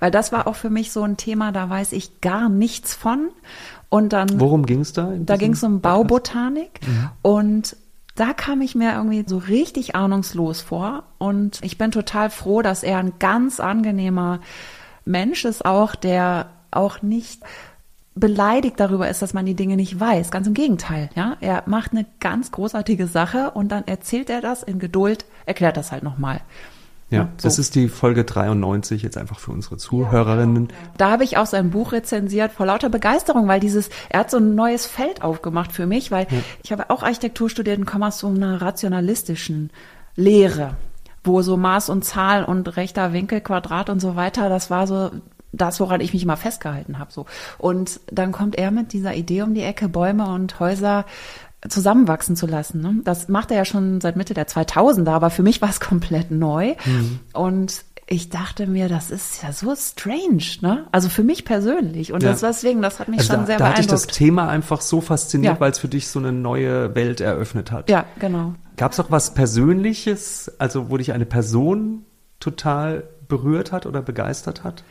[0.05, 3.29] weil das war auch für mich so ein Thema, da weiß ich gar nichts von.
[3.89, 5.11] Und dann Worum ging es da?
[5.17, 5.81] Da ging es um?
[5.81, 6.79] Baubotanik
[7.23, 7.75] und
[8.13, 12.83] da kam ich mir irgendwie so richtig ahnungslos vor und ich bin total froh, dass
[12.83, 14.41] er ein ganz angenehmer
[15.05, 17.41] Mensch ist auch, der auch nicht
[18.13, 20.29] beleidigt darüber ist, dass man die Dinge nicht weiß.
[20.29, 21.35] Ganz im Gegenteil, ja.
[21.41, 25.91] Er macht eine ganz großartige Sache und dann erzählt er das in Geduld, erklärt das
[25.91, 26.41] halt nochmal.
[27.09, 27.61] Ja, Ja, das so.
[27.61, 30.69] ist die Folge 93 jetzt einfach für unsere Zuhörerinnen.
[30.97, 34.37] Da habe ich auch sein Buch rezensiert vor lauter Begeisterung, weil dieses, er hat so
[34.37, 36.27] ein neues Feld aufgemacht für mich, weil
[36.63, 39.69] ich habe auch Architektur studiert und komme aus so einer rationalistischen
[40.15, 40.77] Lehre,
[41.23, 45.11] wo so Maß und Zahl und rechter Winkel, Quadrat und so weiter, das war so
[45.57, 47.11] das, woran ich mich immer festgehalten habe.
[47.11, 47.25] So.
[47.57, 51.05] Und dann kommt er mit dieser Idee um die Ecke, Bäume und Häuser
[51.69, 52.81] zusammenwachsen zu lassen.
[52.81, 52.95] Ne?
[53.03, 56.31] Das macht er ja schon seit Mitte der 2000er, aber für mich war es komplett
[56.31, 56.75] neu.
[57.33, 60.85] Und ich dachte mir, das ist ja so strange, ne?
[60.91, 62.13] Also für mich persönlich.
[62.13, 62.31] Und Ja.
[62.31, 64.17] das deswegen, das hat mich Also schon da, sehr da hat dich das beeindruckt.
[64.17, 65.59] Thema einfach so fasziniert, Ja.
[65.59, 67.89] weil es für dich so eine neue Welt eröffnet hat.
[67.89, 68.53] Ja, genau.
[68.77, 72.05] Gab es auch was Persönliches, also wo dich eine Person
[72.39, 74.83] total berührt hat oder begeistert hat?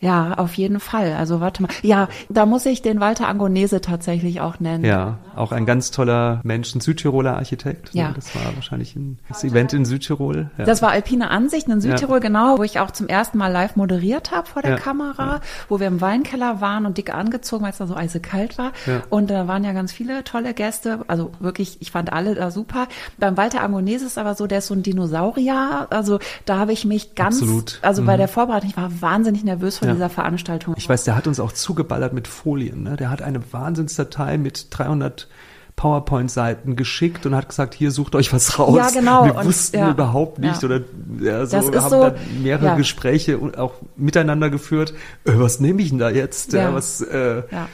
[0.00, 1.14] Ja, auf jeden Fall.
[1.18, 1.70] Also warte mal.
[1.82, 4.84] Ja, da muss ich den Walter Angonese tatsächlich auch nennen.
[4.84, 7.90] Ja, auch ein ganz toller Mensch, ein Südtiroler Architekt.
[7.94, 8.12] Ja.
[8.14, 10.50] Das war wahrscheinlich ein das Event in Südtirol.
[10.56, 10.64] Ja.
[10.64, 12.20] Das war Alpine Ansicht in Südtirol, Ja.
[12.20, 14.76] genau, wo ich auch zum ersten Mal live moderiert habe vor der Ja.
[14.76, 18.70] Kamera, wo wir im Weinkeller waren und dick angezogen, weil es da so eisekalt war.
[19.10, 21.00] Und da waren ja ganz viele tolle Gäste.
[21.08, 22.86] Also wirklich, ich fand alle da super.
[23.18, 25.88] Beim Walter Angonese ist aber so, der ist so ein Dinosaurier.
[25.90, 27.78] Also da habe ich mich ganz, Absolut.
[27.82, 28.18] also bei Mhm.
[28.18, 29.94] der Vorbereitung, ich war wahnsinnig nervös vor Ja.
[29.94, 30.74] dieser Veranstaltung.
[30.78, 32.82] Ich weiß, der hat uns auch zugeballert mit Folien.
[32.84, 32.96] Ne?
[32.96, 35.28] Der hat eine Wahnsinnsdatei mit 300
[35.76, 38.76] PowerPoint-Seiten geschickt und hat gesagt, hier sucht euch was raus.
[38.76, 39.24] Ja, genau.
[39.24, 39.90] Wir Und- wussten ja.
[39.90, 40.66] überhaupt nicht Ja.
[40.68, 40.80] oder
[41.20, 42.74] ja, so, haben so- dann mehrere ja.
[42.74, 44.92] Gespräche auch miteinander geführt.
[45.24, 46.52] Äh, was nehme ich denn da jetzt?
[46.52, 46.62] Ja.
[46.62, 46.74] Ja.
[46.74, 47.68] was, äh, Ja.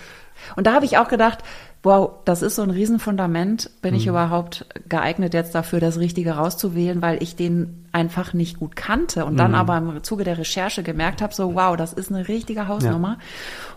[0.57, 1.38] Und da habe ich auch gedacht,
[1.85, 3.70] wow, das ist so ein Riesenfundament.
[3.83, 4.01] Bin Mhm.
[4.01, 9.25] ich überhaupt geeignet jetzt dafür, das Richtige rauszuwählen, weil ich den einfach nicht gut kannte
[9.25, 9.57] und dann Mhm.
[9.57, 13.18] aber im Zuge der Recherche gemerkt habe, so wow, das ist eine richtige Hausnummer.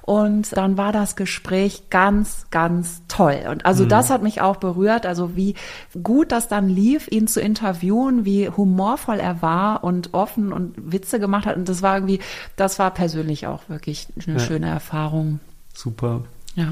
[0.01, 3.41] Und dann war das Gespräch ganz, ganz toll.
[3.51, 3.89] Und also Mhm.
[3.89, 5.53] das hat mich auch berührt, also wie
[6.01, 11.19] gut das dann lief, ihn zu interviewen, wie humorvoll er war und offen und Witze
[11.19, 11.57] gemacht hat.
[11.57, 12.19] Und das war irgendwie,
[12.55, 14.43] das war persönlich auch wirklich eine Ja.
[14.43, 15.39] schöne Erfahrung.
[15.73, 16.21] super.
[16.55, 16.69] Ja.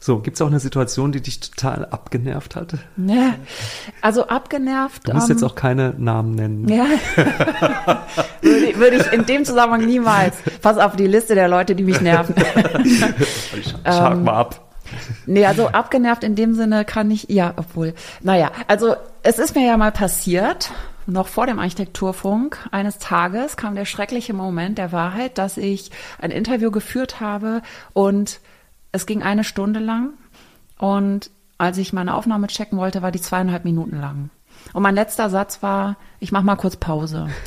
[0.00, 2.74] So, gibt's auch eine Situation, die dich total abgenervt hat?
[2.96, 3.34] Ne?
[4.00, 5.08] Also abgenervt.
[5.08, 6.68] Du musst ähm, jetzt auch keine Namen nennen.
[6.68, 6.86] Ja.
[8.40, 10.36] würde, würde ich in dem Zusammenhang niemals.
[10.62, 12.34] Pass auf die Liste der Leute, die mich nerven.
[13.58, 14.68] Ich schak Ähm, mal ab.
[15.26, 19.66] nee, also abgenervt in dem Sinne kann ich, ja, obwohl, naja, also es ist mir
[19.66, 20.70] ja mal passiert,
[21.06, 26.30] noch vor dem Architekturfunk, eines Tages kam der schreckliche Moment der Wahrheit, dass ich ein
[26.30, 27.62] Interview geführt habe
[27.94, 28.40] und
[28.92, 30.10] es ging eine Stunde lang
[30.78, 34.30] und als ich meine Aufnahme checken wollte, war die zweieinhalb Minuten lang.
[34.72, 37.28] Und mein letzter Satz war, ich mach mal kurz Pause.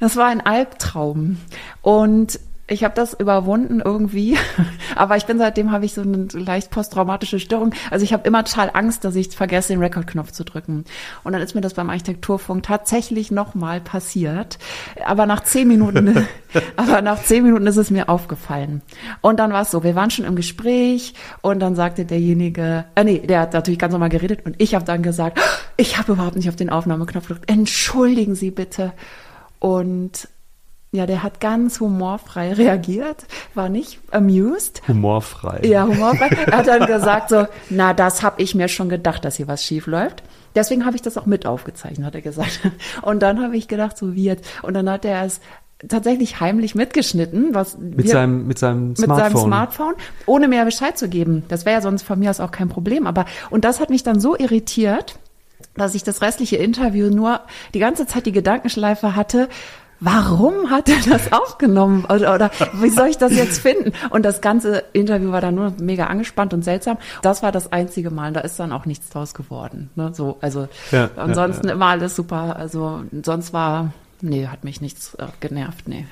[0.00, 1.38] Das war ein Albtraum.
[1.80, 4.36] Und ich habe das überwunden irgendwie,
[4.96, 7.72] aber ich bin seitdem habe ich so eine leicht posttraumatische Störung.
[7.90, 10.84] Also ich habe immer total Angst, dass ich vergesse, den Rekordknopf zu drücken.
[11.22, 14.58] Und dann ist mir das beim Architekturfunk tatsächlich nochmal passiert.
[15.04, 16.26] Aber nach zehn Minuten,
[16.76, 18.82] aber nach zehn Minuten ist es mir aufgefallen.
[19.20, 23.04] Und dann war es so, wir waren schon im Gespräch und dann sagte derjenige, äh,
[23.04, 25.38] nee, der hat natürlich ganz normal geredet und ich habe dann gesagt,
[25.76, 27.50] ich habe überhaupt nicht auf den Aufnahmeknopf gedrückt.
[27.50, 28.92] Entschuldigen Sie bitte.
[29.60, 30.28] Und
[30.96, 34.82] ja, der hat ganz humorfrei reagiert, war nicht amused.
[34.88, 35.60] Humorfrei.
[35.64, 36.28] Ja, humorfrei.
[36.46, 39.62] Er hat dann gesagt so, na, das habe ich mir schon gedacht, dass hier was
[39.64, 40.22] schief läuft.
[40.54, 42.60] Deswegen habe ich das auch mit aufgezeichnet, hat er gesagt.
[43.02, 44.44] Und dann habe ich gedacht, so wie jetzt.
[44.62, 45.40] Und dann hat er es
[45.86, 49.32] tatsächlich heimlich mitgeschnitten, was Mit, wir- seinem, mit seinem mit Smartphone.
[49.32, 51.44] seinem Smartphone, ohne mir Bescheid zu geben.
[51.48, 53.06] Das wäre ja sonst von mir aus auch kein Problem.
[53.06, 55.18] Aber und das hat mich dann so irritiert,
[55.74, 57.40] dass ich das restliche Interview nur
[57.74, 59.50] die ganze Zeit die Gedankenschleife hatte.
[60.00, 62.04] Warum hat er das aufgenommen?
[62.04, 63.92] Oder, oder wie soll ich das jetzt finden?
[64.10, 66.98] Und das ganze Interview war dann nur mega angespannt und seltsam.
[67.22, 68.32] Das war das einzige Mal.
[68.32, 69.90] Da ist dann auch nichts draus geworden.
[69.94, 70.12] Ne?
[70.12, 72.56] So, also Ja, ansonsten ja, immer alles super.
[72.56, 75.88] Also sonst war, nee, hat mich nichts äh, genervt.
[75.88, 76.06] Nee.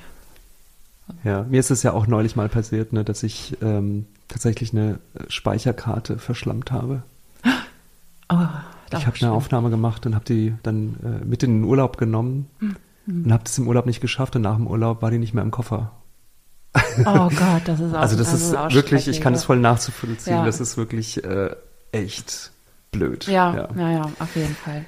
[1.23, 4.99] Ja, mir ist es ja auch neulich mal passiert, ne, dass ich ähm, tatsächlich eine
[5.13, 7.03] äh, Speicherkarte verschlammt habe.
[8.27, 8.37] Oh,
[8.91, 12.47] ich habe eine Aufnahme gemacht und habe die dann äh, mit in den Urlaub genommen
[13.05, 13.25] Mhm.
[13.25, 15.43] und habe das im Urlaub nicht geschafft und nach dem Urlaub war die nicht mehr
[15.43, 15.91] im Koffer.
[17.05, 20.37] Oh Gott, das ist auch Also das ist auch wirklich, ich kann es voll nachzuvollziehen,
[20.37, 20.45] Ja.
[20.45, 21.55] das ist wirklich äh,
[21.91, 22.51] echt
[22.91, 23.27] blöd.
[23.27, 24.85] Ja, ja, ja, auf jeden Fall.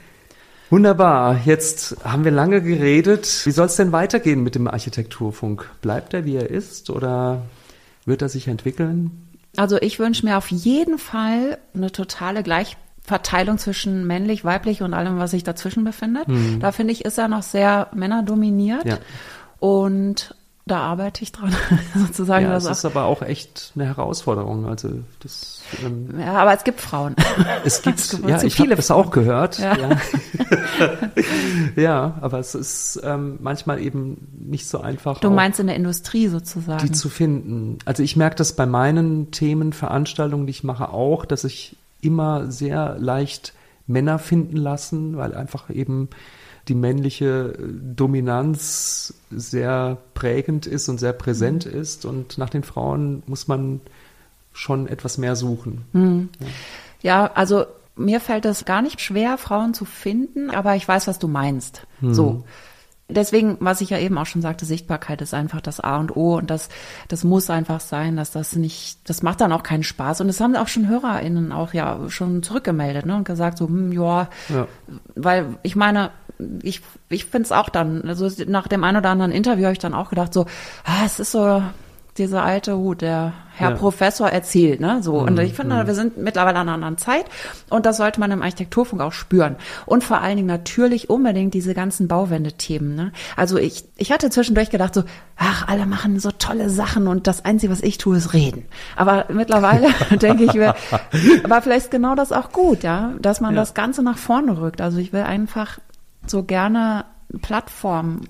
[0.69, 3.41] Wunderbar, jetzt haben wir lange geredet.
[3.45, 5.69] Wie soll es denn weitergehen mit dem Architekturfunk?
[5.81, 7.43] Bleibt er, wie er ist oder
[8.05, 9.11] wird er sich entwickeln?
[9.55, 12.43] Also ich wünsche mir auf jeden Fall eine totale
[13.07, 16.25] Gleichverteilung zwischen männlich, weiblich und allem, was sich dazwischen befindet.
[16.59, 18.85] Da finde ich, ist er noch sehr männerdominiert.
[18.85, 18.97] Ja.
[19.59, 21.55] Und da arbeite ich dran,
[21.95, 22.45] sozusagen.
[22.45, 24.65] Ja, das ist aber auch echt eine Herausforderung.
[24.67, 24.89] Also
[25.21, 27.15] das, ähm, ja, aber es gibt Frauen.
[27.63, 29.59] es gibt, Es gibt ja, ich habe viele das auch gehört.
[29.59, 29.77] Ja.
[29.77, 29.97] Ja,
[31.81, 35.19] ja aber es ist ähm, manchmal eben nicht so einfach.
[35.19, 36.85] Du meinst in der Industrie sozusagen.
[36.85, 37.77] die zu finden.
[37.85, 42.51] Also ich merke das bei meinen Themen, Veranstaltungen, die ich mache, auch, dass ich immer
[42.51, 43.53] sehr leicht
[43.85, 46.09] Männer finden lassen, weil einfach eben
[46.67, 47.63] die männliche äh,
[47.95, 51.79] Dominanz sehr prägend ist und sehr präsent Mhm.
[51.79, 53.81] ist und nach den Frauen muss man
[54.53, 55.85] schon etwas mehr suchen.
[55.93, 56.29] Mhm.
[57.01, 57.65] Ja, also
[57.95, 61.87] mir fällt es gar nicht schwer, Frauen zu finden, aber ich weiß, was du meinst.
[61.99, 62.13] Hm.
[62.13, 62.43] So.
[63.09, 66.37] Deswegen, was ich ja eben auch schon sagte, Sichtbarkeit ist einfach das A und O
[66.37, 66.69] und das,
[67.07, 70.21] das muss einfach sein, dass das nicht, das macht dann auch keinen Spaß.
[70.21, 73.91] Und das haben auch schon HörerInnen auch ja schon zurückgemeldet ne, und gesagt so, hm,
[73.91, 74.67] ja, ja.
[75.15, 76.11] weil ich meine,
[76.61, 79.79] ich, ich finde es auch dann, also nach dem einen oder anderen Interview habe ich
[79.79, 80.45] dann auch gedacht so,
[80.83, 81.63] ah, es ist so,
[82.17, 83.75] dieser alte Hut, der Herr ja.
[83.75, 85.01] Professor erzählt, ne?
[85.01, 85.19] So.
[85.19, 85.39] Und mhm.
[85.39, 85.87] ich finde, mhm.
[85.87, 87.25] wir sind mittlerweile an einer anderen Zeit
[87.69, 89.55] und das sollte man im Architekturfunk auch spüren.
[89.85, 93.11] Und vor allen Dingen natürlich unbedingt diese ganzen Bauwende-Themen, ne?
[93.35, 95.03] Also ich, ich hatte zwischendurch gedacht so,
[95.37, 98.65] ach, alle machen so tolle Sachen und das Einzige, was ich tue, ist reden.
[98.95, 99.89] Aber mittlerweile
[100.21, 100.75] denke ich mir,
[101.43, 103.13] aber vielleicht ist genau das auch gut, ja?
[103.19, 103.61] Dass man ja.
[103.61, 104.81] das Ganze nach vorne rückt.
[104.81, 105.79] Also ich will einfach
[106.27, 107.05] so gerne
[107.41, 108.21] Plattformen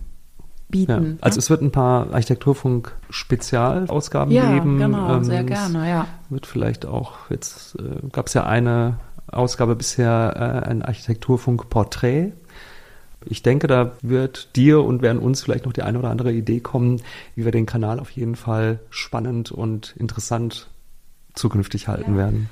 [0.69, 1.17] bieten.
[1.17, 1.39] Ja, also ne?
[1.39, 4.77] es wird ein paar Architekturfunk-Spezialausgaben ja, geben.
[4.77, 6.05] Genau, ähm, sehr gerne, ja.
[6.29, 12.33] Wird vielleicht auch, jetzt äh, gab es ja eine Ausgabe bisher, äh, ein Architekturfunk-Porträt.
[13.25, 16.61] Ich denke, da wird dir und werden uns vielleicht noch die eine oder andere Idee
[16.61, 17.01] kommen,
[17.35, 20.69] wie wir den Kanal auf jeden Fall spannend und interessant
[21.33, 22.17] zukünftig halten ja.
[22.17, 22.49] werden.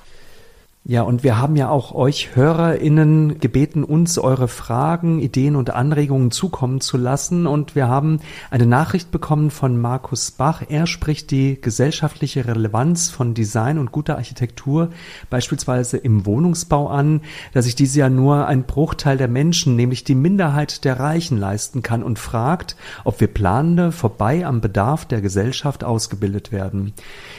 [0.88, 6.30] Ja, und wir haben ja auch euch HörerInnen gebeten, uns eure Fragen, Ideen und Anregungen
[6.30, 7.48] zukommen zu lassen.
[7.48, 8.19] Und wir haben
[8.52, 10.62] eine Nachricht bekommen von Markus Bach.
[10.69, 14.91] Er spricht die gesellschaftliche Relevanz von Design und guter Architektur
[15.32, 17.21] beispielsweise im Wohnungsbau an,
[17.52, 21.82] dass sich diese ja nur ein Bruchteil der Menschen, nämlich die Minderheit der Reichen leisten
[21.82, 26.93] kann und fragt, ob wir Planende vorbei am Bedarf der Gesellschaft ausgebildet werden.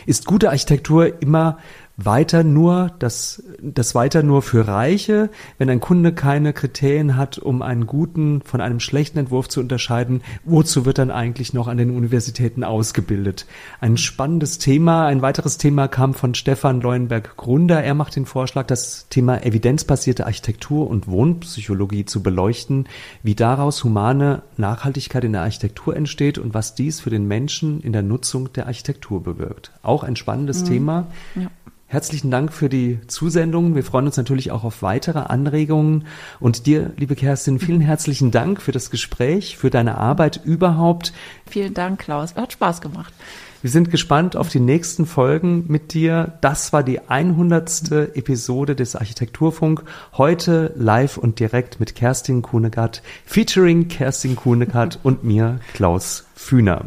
[0.05, 1.59] Ist gute Architektur immer
[1.97, 7.63] weiter nur, das, das weiter nur für Reiche, wenn ein Kunde keine Kriterien hat, um
[7.63, 11.91] einen guten von einem schlechten Entwurf zu unterscheiden, wozu wird dann eigentlich noch an den
[11.91, 13.47] Universitäten ausgebildet?
[13.81, 15.07] Ein spannendes Thema.
[15.07, 17.83] Ein weiteres Thema kam von Stefan Leuenberg-Grunder.
[17.83, 22.89] Er macht den Vorschlag, das Thema evidenzbasierte Architektur und Wohnpsychologie zu beleuchten,
[23.23, 27.95] wie daraus humane Nachhaltigkeit in der Architektur entsteht und was dies für den Menschen in
[27.95, 29.73] der Nutzung der Architektur bewirkt.
[29.83, 30.67] Auch ein spannendes mhm.
[30.67, 31.07] Thema.
[31.35, 31.51] Ja.
[31.89, 33.77] Herzlichen Dank für die Zusendung.
[33.77, 36.05] Wir freuen uns natürlich auch auf weitere Anregungen.
[36.41, 41.13] Und dir, liebe Kerstin, vielen herzlichen Dank für das Gespräch, für deine Arbeit überhaupt.
[41.49, 42.35] Vielen Dank, Klaus.
[42.35, 43.15] Hat Spaß gemacht.
[43.63, 46.33] Wir sind gespannt auf die nächsten Folgen mit dir.
[46.41, 47.93] Das war die 100.
[48.17, 49.85] Episode des Architekturfunk.
[50.17, 56.87] Heute live und direkt mit Kerstin Kuhnegatt, featuring Kerstin Kuhnegatt und mir, Klaus Fühner.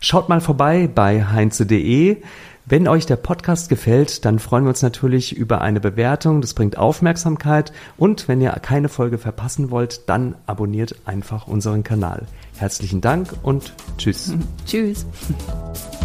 [0.00, 2.18] Schaut mal vorbei bei heinze.de.
[2.66, 6.40] Wenn euch der Podcast gefällt, dann freuen wir uns natürlich über eine Bewertung.
[6.40, 7.74] Das bringt Aufmerksamkeit.
[7.98, 12.22] Und wenn ihr keine Folge verpassen wollt, dann abonniert einfach unseren Kanal.
[12.56, 14.32] Herzlichen Dank und tschüss.
[14.66, 15.04] Tschüss.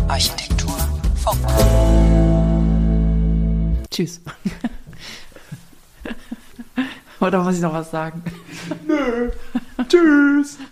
[0.10, 0.76] Architektur
[1.16, 1.40] Funk.
[3.90, 4.20] Tschüss.
[7.22, 8.22] Oder muss ich noch was sagen?
[8.86, 9.30] Nö.
[9.88, 10.58] tschüss.